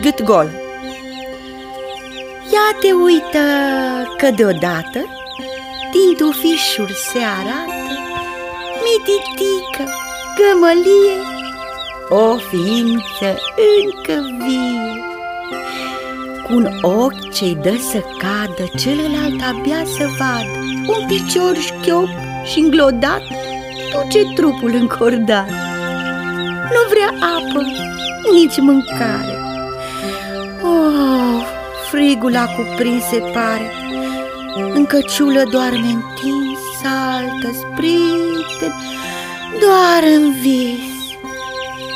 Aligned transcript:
Gât 0.00 0.22
gol. 0.22 0.50
Ia 2.52 2.76
te 2.80 2.92
uită 2.92 3.38
că 4.16 4.30
deodată 4.30 4.98
Din 5.92 6.16
tufișuri 6.16 6.92
se 6.92 7.18
arată 7.18 7.72
Mititică, 8.84 9.84
gămălie 10.38 11.18
O 12.08 12.36
ființă 12.36 13.40
încă 13.82 14.26
vie. 14.46 15.02
Cu 16.46 16.54
un 16.54 16.68
ochi 16.82 17.30
ce-i 17.32 17.58
dă 17.62 17.74
să 17.90 17.98
cadă 18.18 18.64
Celălalt 18.76 19.40
abia 19.50 19.84
să 19.84 20.08
vadă. 20.18 20.58
Un 20.86 21.06
picior 21.06 21.56
șchiop 21.56 22.08
și 22.44 22.58
înglodat 22.58 23.22
Duce 23.92 24.32
trupul 24.34 24.74
încordat 24.74 25.48
Nu 26.72 26.82
vrea 26.88 27.28
apă, 27.36 27.62
nici 28.32 28.58
mâncare. 28.58 29.38
Oh, 30.62 31.42
frigul 31.90 32.36
a 32.36 32.46
cuprins 32.46 33.04
se 33.04 33.18
pare. 33.18 33.72
În 34.74 34.86
căciulă 34.86 35.42
doarme 35.50 35.76
întins, 35.78 36.58
saltă, 36.82 37.58
sprinte 37.58 38.74
Doar 39.60 40.02
în 40.16 40.32
vis. 40.32 40.92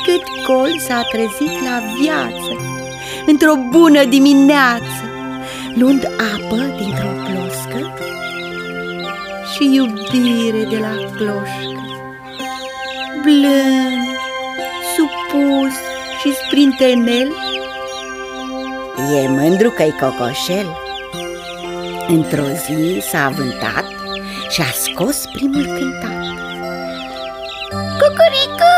Cât 0.05 0.45
colț 0.45 0.81
s-a 0.81 1.01
trezit 1.11 1.61
la 1.63 1.81
viață 2.01 2.51
Într-o 3.25 3.53
bună 3.69 4.03
dimineață 4.03 5.03
Luând 5.75 6.03
apă 6.03 6.55
dintr-o 6.55 7.13
ploscă 7.25 7.93
Și 9.53 9.73
iubire 9.73 10.63
de 10.63 10.77
la 10.77 10.95
cloșcă. 11.15 11.83
Blând, 13.21 13.68
supus 16.19 16.33
și 16.33 16.45
sprintenel 16.45 17.31
E 19.13 19.27
mândru 19.27 19.69
că-i 19.69 19.95
cocoșel. 19.99 20.77
Într-o 22.07 22.43
zi 22.43 23.03
s-a 23.09 23.25
avântat 23.25 23.85
și 24.49 24.61
a 24.61 24.71
scos 24.71 25.25
primul 25.33 25.65
cântat. 25.65 26.23
Cucuricu! 27.99 28.73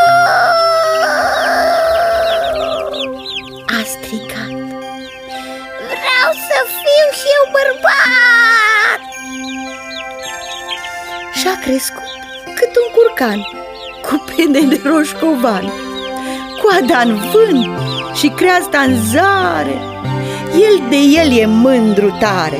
A 3.67 3.83
strigat. 3.85 4.53
Vreau 5.91 6.29
să 6.47 6.57
fiu 6.81 7.07
și 7.19 7.27
eu 7.37 7.51
bărbat! 7.55 9.01
Și-a 11.33 11.59
crescut 11.59 12.11
cât 12.55 12.75
un 12.75 12.93
curcan 12.93 13.39
Cu 14.01 14.23
pene 14.35 14.75
de 14.75 14.81
roșcovan 14.89 15.90
Coada 16.61 17.01
în 17.01 17.15
vânt 17.15 17.67
și 18.13 18.27
creasta 18.27 18.79
în 18.79 18.95
zare. 19.05 19.75
El 20.53 20.83
de 20.89 20.95
el 20.95 21.37
e 21.37 21.45
mândru 21.45 22.17
tare. 22.19 22.59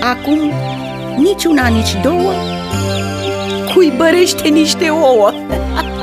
Acum 0.00 0.52
nici 1.16 1.44
una, 1.44 1.66
nici 1.66 2.00
două 2.02 2.32
Cuibărește 3.74 4.48
niște 4.48 4.88
ouă 4.88 5.32